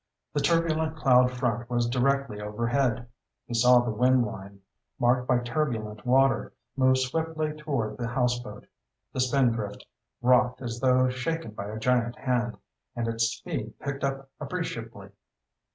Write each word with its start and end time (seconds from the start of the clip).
The 0.33 0.39
turbulent 0.39 0.95
cloud 0.97 1.29
front 1.29 1.69
was 1.69 1.87
directly 1.87 2.41
overhead. 2.41 3.05
He 3.45 3.53
saw 3.53 3.81
the 3.81 3.91
wind 3.91 4.25
line, 4.25 4.61
marked 4.97 5.27
by 5.27 5.37
turbulent 5.41 6.07
water, 6.07 6.53
move 6.75 6.97
swiftly 6.97 7.53
toward 7.53 7.97
the 7.97 8.07
houseboat. 8.07 8.65
The 9.13 9.19
Spindrift 9.19 9.85
rocked 10.19 10.59
as 10.59 10.79
though 10.79 11.07
shaken 11.09 11.51
by 11.51 11.67
a 11.67 11.77
giant 11.77 12.15
hand, 12.15 12.57
and 12.95 13.07
its 13.07 13.25
speed 13.25 13.77
picked 13.79 14.03
up 14.03 14.31
appreciably. 14.39 15.09